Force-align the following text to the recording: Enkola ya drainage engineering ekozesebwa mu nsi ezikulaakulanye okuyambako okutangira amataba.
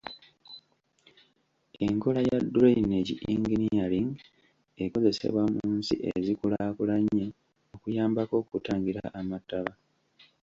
Enkola 1.85 2.19
ya 2.29 2.37
drainage 2.53 3.13
engineering 3.33 4.09
ekozesebwa 4.83 5.43
mu 5.53 5.63
nsi 5.77 5.93
ezikulaakulanye 6.15 7.25
okuyambako 7.75 8.33
okutangira 8.41 9.03
amataba. 9.19 9.71